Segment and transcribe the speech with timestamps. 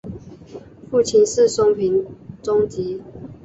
[0.89, 2.03] 父亲是松平
[2.41, 2.99] 忠吉。